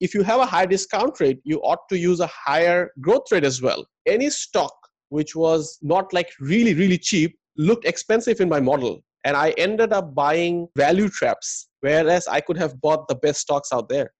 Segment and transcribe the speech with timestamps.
[0.00, 3.44] if you have a high discount rate, you ought to use a higher growth rate
[3.44, 3.86] as well.
[4.06, 4.74] Any stock
[5.10, 9.04] which was not like really, really cheap looked expensive in my model.
[9.24, 13.68] And I ended up buying value traps, whereas I could have bought the best stocks
[13.72, 14.10] out there.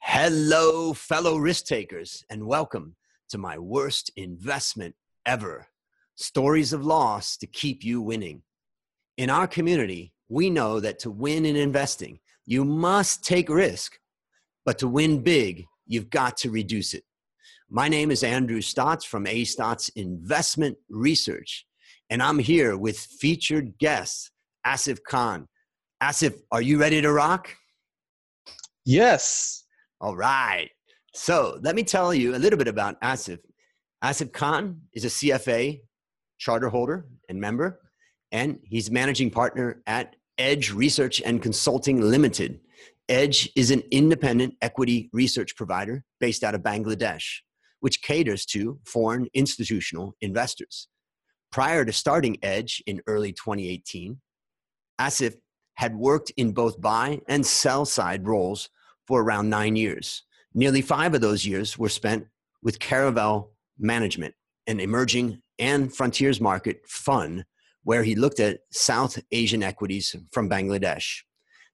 [0.00, 2.96] Hello, fellow risk takers, and welcome
[3.28, 4.94] to my worst investment
[5.26, 5.66] ever
[6.16, 8.42] stories of loss to keep you winning.
[9.18, 12.18] In our community, we know that to win in investing,
[12.48, 13.98] you must take risk,
[14.64, 17.04] but to win big, you've got to reduce it.
[17.68, 21.66] My name is Andrew Stotz from A Stotz Investment Research,
[22.08, 24.30] and I'm here with featured guest
[24.66, 25.46] Asif Khan.
[26.02, 27.54] Asif, are you ready to rock?
[28.86, 29.64] Yes.
[30.00, 30.70] All right.
[31.14, 33.40] So let me tell you a little bit about Asif.
[34.02, 35.80] Asif Khan is a CFA
[36.38, 37.78] charter holder and member,
[38.32, 42.60] and he's managing partner at Edge Research and Consulting Limited.
[43.08, 47.40] Edge is an independent equity research provider based out of Bangladesh,
[47.80, 50.88] which caters to foreign institutional investors.
[51.50, 54.20] Prior to starting Edge in early 2018,
[55.00, 55.34] Asif
[55.74, 58.68] had worked in both buy and sell side roles
[59.06, 60.24] for around nine years.
[60.54, 62.26] Nearly five of those years were spent
[62.62, 64.34] with Caravel Management,
[64.66, 67.44] an emerging and frontiers market fund
[67.84, 71.22] where he looked at South Asian equities from Bangladesh.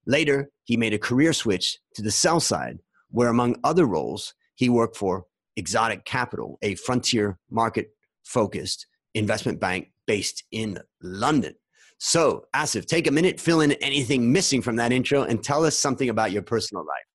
[0.06, 2.78] Later, he made a career switch to the sell side,
[3.10, 5.24] where, among other roles, he worked for
[5.58, 7.90] Exotix Capital, a frontier market
[8.24, 11.54] focused investment bank based in London.
[11.98, 15.78] So, Asif, take a minute, fill in anything missing from that intro, and tell us
[15.78, 17.06] something about your personal life.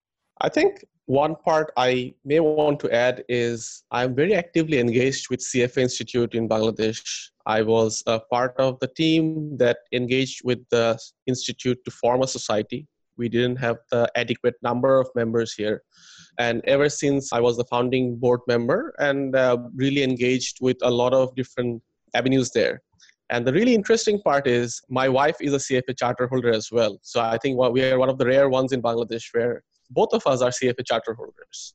[0.42, 5.42] I think one part I may want to add is I'm very actively engaged with
[5.42, 7.02] CFA Institute in Bangladesh.
[7.46, 12.28] I was a part of the team that engaged with the institute to form a
[12.28, 12.88] society.
[13.18, 15.82] We didn't have the adequate number of members here.
[16.38, 20.90] And ever since I was the founding board member and uh, really engaged with a
[20.90, 21.82] lot of different
[22.14, 22.82] avenues there.
[23.30, 26.98] And the really interesting part is my wife is a CFA charter holder as well.
[27.02, 30.26] So I think we are one of the rare ones in Bangladesh where both of
[30.26, 31.74] us are CFA charter holders.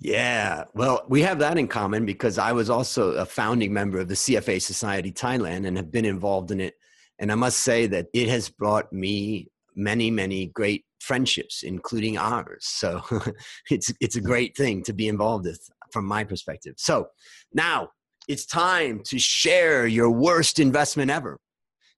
[0.00, 4.08] Yeah, well, we have that in common because I was also a founding member of
[4.08, 6.74] the CFA Society Thailand and have been involved in it.
[7.18, 12.64] And I must say that it has brought me many, many great friendships, including ours.
[12.66, 13.02] So
[13.70, 16.74] it's it's a great thing to be involved with from my perspective.
[16.76, 17.08] So
[17.52, 17.88] now
[18.28, 21.38] it's time to share your worst investment ever.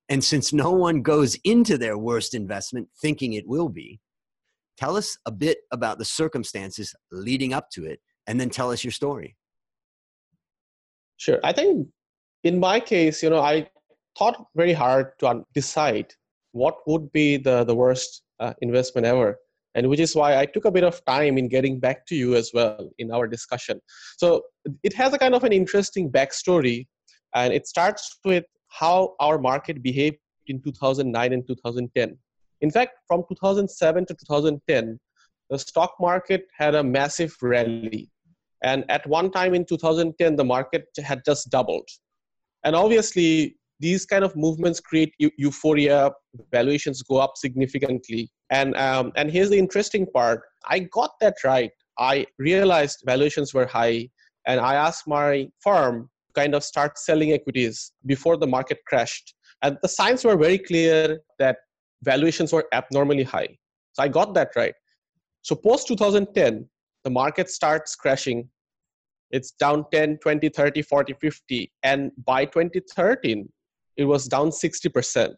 [0.08, 4.00] And since no one goes into their worst investment thinking it will be,
[4.80, 8.82] Tell us a bit about the circumstances leading up to it, and then tell us
[8.82, 9.36] your story.
[11.18, 11.38] Sure.
[11.44, 11.88] I think
[12.44, 13.68] in my case, you know, I
[14.18, 16.14] thought very hard to decide
[16.52, 19.38] what would be the, the worst uh, investment ever
[19.74, 22.34] and which is why i took a bit of time in getting back to you
[22.34, 23.80] as well in our discussion
[24.16, 24.42] so
[24.82, 26.86] it has a kind of an interesting backstory
[27.34, 30.16] and it starts with how our market behaved
[30.48, 32.18] in 2009 and 2010
[32.60, 34.98] in fact, from 2007 to 2010,
[35.48, 38.08] the stock market had a massive rally.
[38.62, 41.88] And at one time in 2010, the market had just doubled.
[42.64, 46.10] And obviously, these kind of movements create euphoria,
[46.52, 48.30] valuations go up significantly.
[48.50, 51.70] And, um, and here's the interesting part I got that right.
[51.98, 54.08] I realized valuations were high,
[54.46, 59.34] and I asked my firm to kind of start selling equities before the market crashed.
[59.62, 61.56] And the signs were very clear that
[62.02, 63.48] valuations were abnormally high.
[63.92, 64.74] So I got that right.
[65.42, 66.68] So post 2010,
[67.04, 68.48] the market starts crashing.
[69.30, 71.72] It's down 10, 20, 30, 40, 50.
[71.82, 73.48] And by 2013,
[73.96, 75.34] it was down 60%.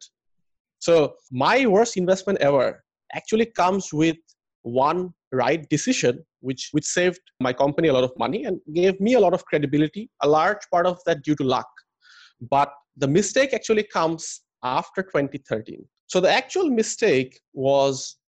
[0.78, 2.82] So my worst investment ever
[3.14, 4.16] actually comes with
[4.62, 9.14] one right decision, which, which saved my company a lot of money and gave me
[9.14, 11.68] a lot of credibility, a large part of that due to luck.
[12.50, 15.84] But the mistake actually comes after 2013.
[16.12, 18.18] So the actual mistake was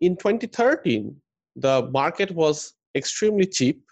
[0.00, 1.20] in 2013,
[1.56, 3.82] the market was extremely cheap.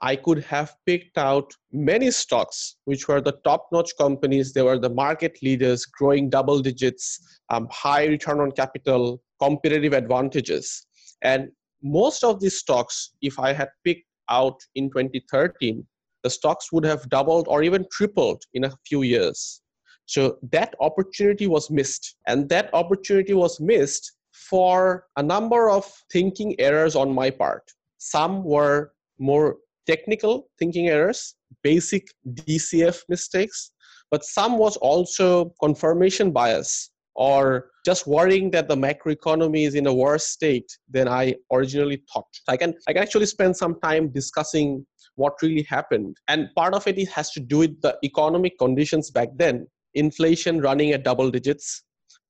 [0.00, 4.52] I could have picked out many stocks, which were the top notch companies.
[4.52, 7.18] They were the market leaders, growing double digits,
[7.50, 10.86] um, high return on capital, competitive advantages.
[11.22, 11.48] And
[11.82, 15.84] most of these stocks, if I had picked out in 2013,
[16.22, 19.62] the stocks would have doubled or even tripled in a few years.
[20.08, 22.16] So that opportunity was missed.
[22.26, 27.62] And that opportunity was missed for a number of thinking errors on my part.
[27.98, 29.56] Some were more
[29.86, 33.72] technical thinking errors, basic DCF mistakes,
[34.10, 39.92] but some was also confirmation bias or just worrying that the macroeconomy is in a
[39.92, 42.32] worse state than I originally thought.
[42.46, 46.16] I can I can actually spend some time discussing what really happened.
[46.28, 49.66] And part of it has to do with the economic conditions back then.
[49.94, 51.82] Inflation running at double digits,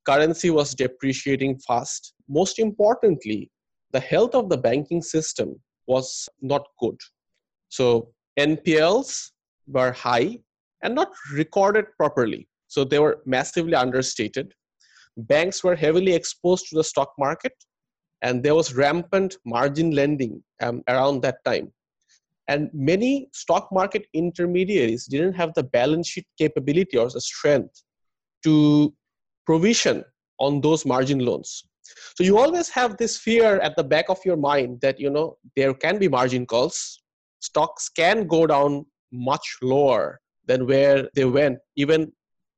[0.06, 2.14] currency was depreciating fast.
[2.28, 3.50] Most importantly,
[3.92, 6.96] the health of the banking system was not good.
[7.68, 9.30] So NPLs
[9.66, 10.38] were high
[10.82, 12.48] and not recorded properly.
[12.68, 14.52] So they were massively understated.
[15.16, 17.52] Banks were heavily exposed to the stock market,
[18.22, 21.72] and there was rampant margin lending um, around that time.
[22.48, 27.82] And many stock market intermediaries didn't have the balance sheet capability or the strength
[28.44, 28.94] to
[29.46, 30.04] provision
[30.40, 31.64] on those margin loans.
[32.16, 35.36] So you always have this fear at the back of your mind that you know
[35.56, 37.02] there can be margin calls.
[37.40, 42.12] Stocks can go down much lower than where they went, even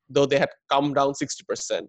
[0.09, 1.83] though they had come down 60%.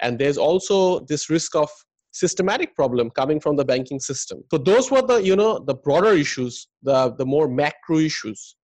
[0.00, 1.70] And there's also this risk of
[2.12, 4.42] systematic problem coming from the banking system.
[4.50, 8.56] So those were the, you know, the broader issues, the, the more macro issues.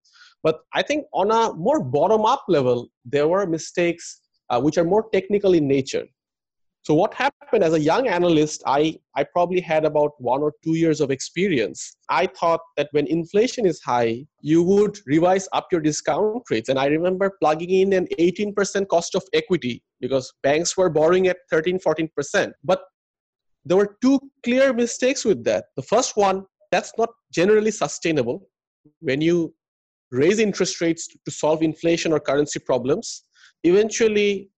[0.43, 4.85] But I think on a more bottom up level, there were mistakes uh, which are
[4.85, 6.05] more technical in nature.
[6.83, 10.75] So what happened as a young analyst, I, I probably had about one or two
[10.75, 11.97] years of experience.
[12.09, 16.71] I thought that when inflation is high, you would revise up your discount rates.
[16.71, 21.37] And I remember plugging in an 18% cost of equity because banks were borrowing at
[21.50, 22.53] 13, 14%.
[22.65, 22.81] But
[23.69, 25.67] there were two clear mistakes with that.
[25.76, 28.49] The first one, that's not generally sustainable.
[29.00, 29.55] When you
[30.11, 33.25] raise interest rates to solve inflation or currency problems,
[33.65, 34.49] eventually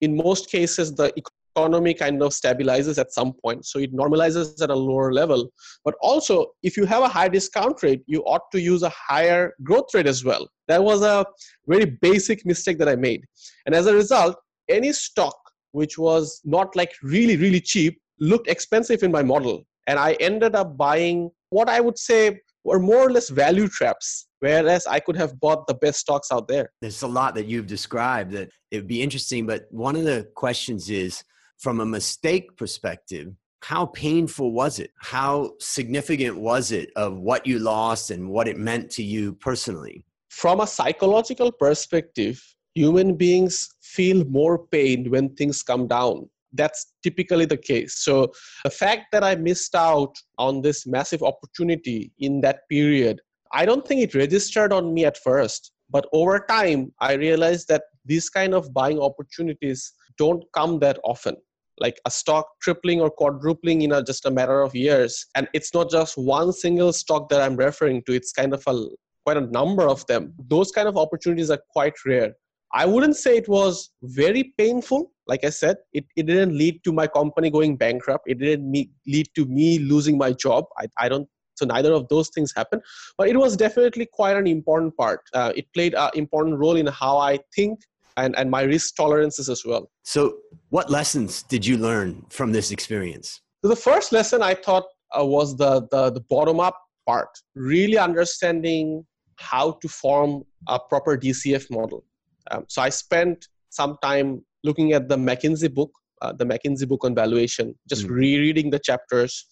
[0.00, 1.12] in most cases the
[1.56, 5.50] economy kind of stabilizes at some point so it normalizes at a lower level
[5.84, 9.54] but also if you have a high discount rate you ought to use a higher
[9.62, 11.24] growth rate as well that was a
[11.66, 13.24] very basic mistake that i made
[13.64, 14.36] and as a result
[14.68, 15.36] any stock
[15.72, 20.54] which was not like really really cheap looked expensive in my model and i ended
[20.54, 25.16] up buying what i would say were more or less value traps whereas i could
[25.16, 28.76] have bought the best stocks out there there's a lot that you've described that it
[28.78, 31.22] would be interesting but one of the questions is
[31.58, 33.32] from a mistake perspective,
[33.62, 34.90] how painful was it?
[35.00, 40.04] How significant was it of what you lost and what it meant to you personally?
[40.28, 42.42] From a psychological perspective,
[42.74, 46.28] human beings feel more pain when things come down.
[46.56, 47.98] That's typically the case.
[47.98, 48.32] So,
[48.64, 53.20] the fact that I missed out on this massive opportunity in that period,
[53.52, 55.72] I don't think it registered on me at first.
[55.88, 61.36] But over time, I realized that these kind of buying opportunities don't come that often
[61.78, 65.74] like a stock tripling or quadrupling in a, just a matter of years and it's
[65.74, 68.86] not just one single stock that i'm referring to it's kind of a
[69.24, 72.32] quite a number of them those kind of opportunities are quite rare
[72.72, 76.92] i wouldn't say it was very painful like i said it, it didn't lead to
[76.92, 81.08] my company going bankrupt it didn't me, lead to me losing my job I, I
[81.08, 82.82] don't so neither of those things happened
[83.16, 86.86] but it was definitely quite an important part uh, it played an important role in
[86.86, 87.80] how i think
[88.16, 89.90] and, and my risk tolerances as well.
[90.02, 90.38] So,
[90.70, 93.40] what lessons did you learn from this experience?
[93.62, 94.84] So, the first lesson I thought
[95.18, 99.04] uh, was the, the, the bottom up part, really understanding
[99.36, 102.04] how to form a proper DCF model.
[102.50, 105.90] Um, so, I spent some time looking at the McKinsey book,
[106.22, 108.10] uh, the McKinsey book on valuation, just mm.
[108.10, 109.46] rereading the chapters.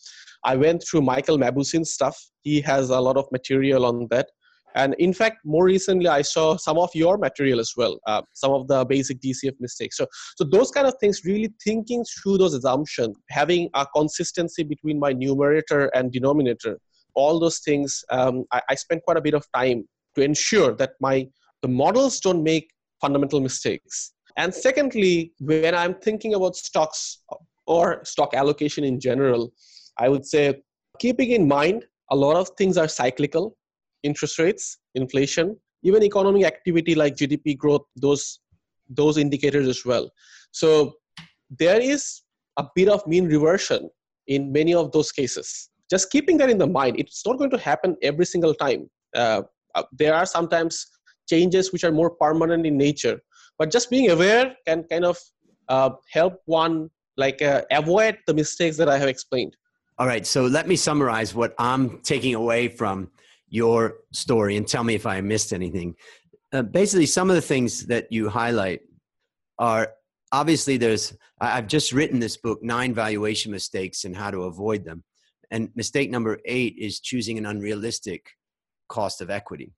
[0.44, 2.18] I went through Michael Mauboussin's stuff.
[2.42, 4.28] He has a lot of material on that
[4.74, 8.52] and in fact more recently i saw some of your material as well uh, some
[8.52, 12.54] of the basic dcf mistakes so so those kind of things really thinking through those
[12.54, 16.78] assumptions having a consistency between my numerator and denominator
[17.14, 19.84] all those things um, I, I spent quite a bit of time
[20.16, 21.26] to ensure that my
[21.62, 22.68] the models don't make
[23.00, 27.22] fundamental mistakes and secondly when i'm thinking about stocks
[27.66, 29.52] or stock allocation in general
[29.98, 30.54] i would say
[30.98, 33.56] keeping in mind a lot of things are cyclical
[34.04, 38.40] interest rates, inflation, even economic activity like GDP growth, those
[38.88, 40.10] those indicators as well.
[40.52, 40.94] So
[41.58, 42.22] there is
[42.58, 43.90] a bit of mean reversion
[44.26, 45.70] in many of those cases.
[45.90, 48.90] Just keeping that in the mind, it's not going to happen every single time.
[49.16, 49.42] Uh,
[49.74, 50.86] uh, there are sometimes
[51.28, 53.20] changes which are more permanent in nature,
[53.58, 55.18] but just being aware can kind of
[55.68, 59.56] uh, help one like uh, avoid the mistakes that I have explained.
[59.98, 63.10] All right, so let me summarize what I'm taking away from
[63.48, 65.94] your story and tell me if I missed anything.
[66.52, 68.80] Uh, basically, some of the things that you highlight
[69.58, 69.92] are
[70.32, 75.04] obviously there's, I've just written this book, Nine Valuation Mistakes and How to Avoid Them.
[75.52, 78.30] And mistake number eight is choosing an unrealistic
[78.88, 79.72] cost of equity.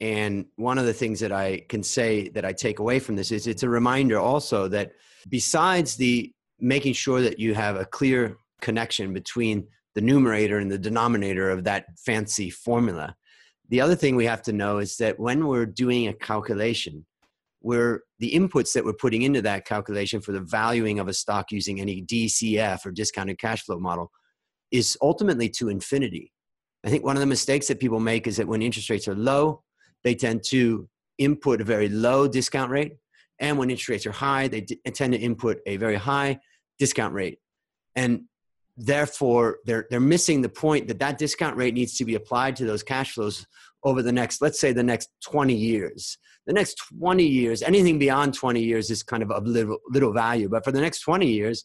[0.00, 3.32] And one of the things that I can say that I take away from this
[3.32, 4.92] is it's a reminder also that
[5.28, 10.78] besides the making sure that you have a clear connection between the numerator and the
[10.78, 13.16] denominator of that fancy formula,
[13.68, 17.04] the other thing we have to know is that when we're doing a calculation,
[17.60, 21.50] where the inputs that we're putting into that calculation for the valuing of a stock
[21.50, 24.10] using any DCF or discounted cash flow model
[24.70, 26.32] is ultimately to infinity.
[26.84, 29.14] I think one of the mistakes that people make is that when interest rates are
[29.14, 29.62] low,
[30.04, 30.88] they tend to
[31.18, 32.96] input a very low discount rate.
[33.40, 36.40] And when interest rates are high, they d- tend to input a very high
[36.78, 37.38] discount rate.
[37.94, 38.24] And
[38.76, 42.64] therefore, they're, they're missing the point that that discount rate needs to be applied to
[42.64, 43.46] those cash flows
[43.84, 46.18] over the next, let's say, the next 20 years.
[46.46, 50.48] The next 20 years, anything beyond 20 years is kind of of little, little value.
[50.48, 51.64] But for the next 20 years,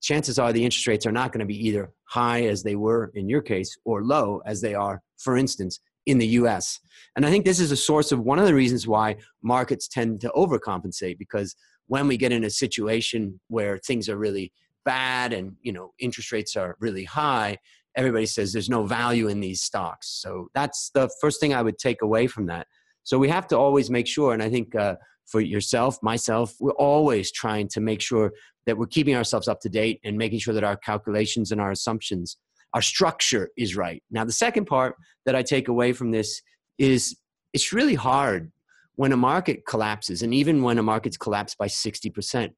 [0.00, 3.10] chances are the interest rates are not going to be either high as they were
[3.14, 6.80] in your case or low as they are, for instance, in the US.
[7.16, 10.20] And I think this is a source of one of the reasons why markets tend
[10.22, 11.54] to overcompensate because
[11.86, 14.52] when we get in a situation where things are really
[14.84, 17.56] bad and you know interest rates are really high
[17.96, 21.78] everybody says there's no value in these stocks so that's the first thing i would
[21.78, 22.66] take away from that
[23.02, 24.94] so we have to always make sure and i think uh,
[25.26, 28.30] for yourself myself we're always trying to make sure
[28.66, 31.70] that we're keeping ourselves up to date and making sure that our calculations and our
[31.70, 32.36] assumptions
[32.74, 34.02] our structure is right.
[34.10, 36.42] Now, the second part that I take away from this
[36.78, 37.16] is
[37.52, 38.50] it's really hard
[38.96, 42.50] when a market collapses, and even when a market's collapsed by 60%.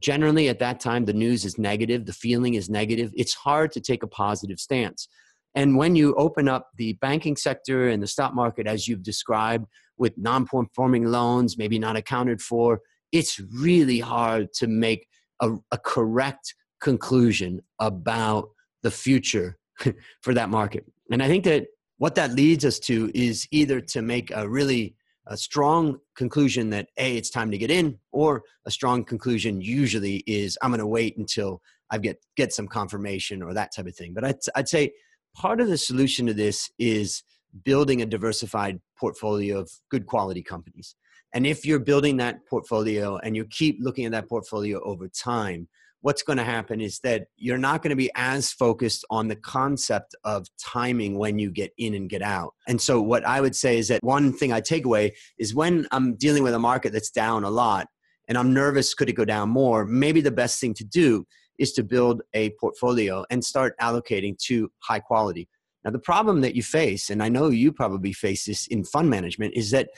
[0.00, 3.12] Generally, at that time, the news is negative, the feeling is negative.
[3.14, 5.08] It's hard to take a positive stance.
[5.54, 9.66] And when you open up the banking sector and the stock market, as you've described,
[9.98, 12.80] with non performing loans, maybe not accounted for,
[13.12, 15.06] it's really hard to make
[15.42, 18.48] a, a correct conclusion about
[18.82, 19.58] the future
[20.22, 20.84] for that market.
[21.10, 21.66] And I think that
[21.98, 24.94] what that leads us to is either to make a really
[25.26, 30.24] a strong conclusion that a it's time to get in or a strong conclusion usually
[30.26, 31.60] is i'm going to wait until
[31.90, 34.92] i get get some confirmation or that type of thing but I'd, I'd say
[35.34, 37.22] part of the solution to this is
[37.64, 40.96] building a diversified portfolio of good quality companies
[41.34, 45.68] and if you're building that portfolio and you keep looking at that portfolio over time
[46.02, 49.36] what's going to happen is that you're not going to be as focused on the
[49.36, 52.54] concept of timing when you get in and get out.
[52.66, 55.86] And so, what I would say is that one thing I take away is when
[55.92, 57.86] I'm dealing with a market that's down a lot
[58.28, 59.84] and I'm nervous, could it go down more?
[59.84, 61.26] Maybe the best thing to do
[61.58, 65.48] is to build a portfolio and start allocating to high quality.
[65.84, 69.10] Now, the problem that you face, and I know you probably face this in fund
[69.10, 69.88] management, is that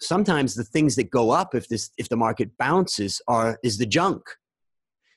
[0.00, 3.86] sometimes the things that go up if this if the market bounces are is the
[3.86, 4.22] junk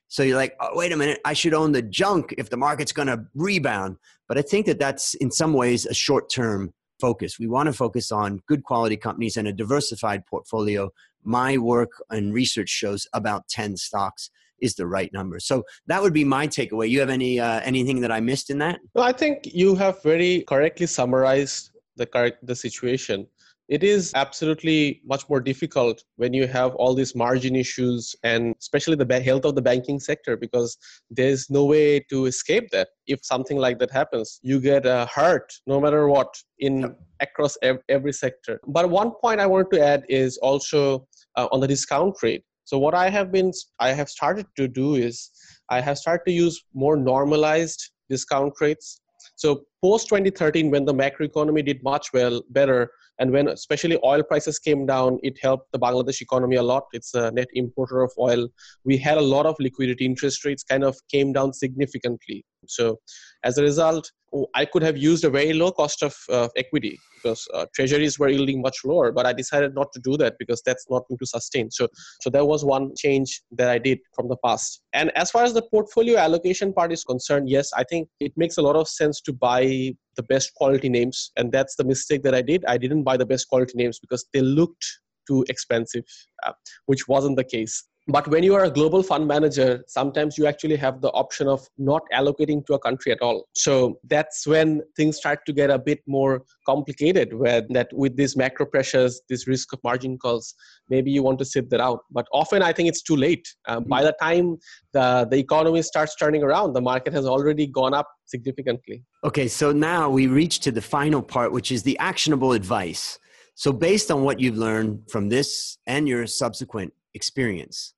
[0.08, 2.92] so you're like, oh, wait a minute, I should own the junk if the market's
[2.92, 3.98] going to rebound.
[4.28, 7.38] But I think that that's in some ways a short term focus.
[7.40, 10.90] We want to focus on good quality companies and a diversified portfolio.
[11.24, 15.40] My work and research shows about 10 stocks is the right number.
[15.40, 16.90] So that would be my takeaway.
[16.90, 18.80] You have any uh, anything that I missed in that?
[18.96, 23.28] No, I think you have very correctly summarized the correct the situation
[23.68, 28.96] it is absolutely much more difficult when you have all these margin issues and especially
[28.96, 30.78] the health of the banking sector because
[31.10, 32.90] there's no way to escape that.
[33.08, 37.58] If something like that happens you get uh, hurt no matter what in across
[37.90, 38.60] every sector.
[38.68, 42.44] But one point i wanted to add is also uh, on the discount rate.
[42.66, 45.32] So what i have been i have started to do is
[45.70, 49.02] i have started to use more normalized discount rates.
[49.36, 54.60] So post 2013 when the macroeconomy did much well better and when especially oil prices
[54.60, 58.48] came down it helped the bangladesh economy a lot it's a net importer of oil
[58.86, 63.00] we had a lot of liquidity interest rates kind of came down significantly so
[63.44, 64.12] as a result
[64.54, 68.30] I could have used a very low cost of uh, equity because uh, treasuries were
[68.30, 71.26] yielding much lower, but I decided not to do that because that's not going to
[71.26, 71.72] sustain.
[71.72, 71.88] So,
[72.22, 74.82] so there was one change that I did from the past.
[74.94, 78.58] And as far as the portfolio allocation part is concerned, yes, I think it makes
[78.58, 82.36] a lot of sense to buy the best quality names, and that's the mistake that
[82.36, 82.66] I did.
[82.66, 84.86] I didn't buy the best quality names because they looked
[85.28, 86.04] too expensive,
[86.46, 86.54] uh,
[86.88, 90.78] which wasn't the case but when you are a global fund manager sometimes you actually
[90.78, 93.48] have the option of not allocating to a country at all.
[93.54, 98.38] So that's when things start to get a bit more complicated where that with these
[98.38, 100.54] macro pressures this risk of margin calls
[100.90, 102.00] maybe you want to sit that out.
[102.12, 103.48] But often i think it's too late.
[103.68, 104.58] Um, by the time
[104.94, 109.04] the, the economy starts turning around the market has already gone up significantly.
[109.24, 113.20] Okay so now we reach to the final part which is the actionable advice.
[113.56, 117.96] So based on what you've learned from this and your subsequent experience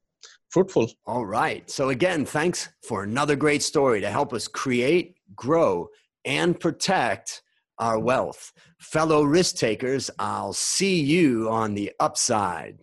[0.51, 0.91] fruitful.
[1.07, 1.69] All right.
[1.69, 5.89] So, again, thanks for another great story to help us create, grow,
[6.25, 7.43] and protect
[7.79, 8.53] our wealth.
[8.79, 12.79] Fellow risk takers, I'll see you on the upside.